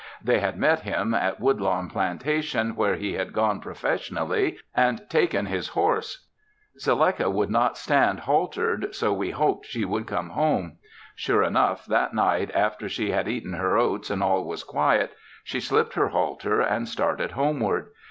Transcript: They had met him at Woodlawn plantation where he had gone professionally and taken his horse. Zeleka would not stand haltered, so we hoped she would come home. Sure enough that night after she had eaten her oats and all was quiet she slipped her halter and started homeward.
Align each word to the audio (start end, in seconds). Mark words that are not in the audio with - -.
They 0.23 0.39
had 0.39 0.57
met 0.57 0.79
him 0.79 1.13
at 1.13 1.39
Woodlawn 1.39 1.87
plantation 1.87 2.75
where 2.75 2.95
he 2.95 3.13
had 3.13 3.33
gone 3.33 3.61
professionally 3.61 4.57
and 4.73 5.07
taken 5.11 5.45
his 5.45 5.67
horse. 5.67 6.27
Zeleka 6.79 7.29
would 7.29 7.51
not 7.51 7.77
stand 7.77 8.21
haltered, 8.21 8.95
so 8.95 9.13
we 9.13 9.29
hoped 9.29 9.67
she 9.67 9.85
would 9.85 10.07
come 10.07 10.29
home. 10.31 10.77
Sure 11.15 11.43
enough 11.43 11.85
that 11.85 12.15
night 12.15 12.49
after 12.55 12.89
she 12.89 13.11
had 13.11 13.27
eaten 13.27 13.53
her 13.53 13.77
oats 13.77 14.09
and 14.09 14.23
all 14.23 14.43
was 14.43 14.63
quiet 14.63 15.11
she 15.43 15.59
slipped 15.59 15.93
her 15.93 16.07
halter 16.07 16.59
and 16.61 16.89
started 16.89 17.33
homeward. 17.33 17.91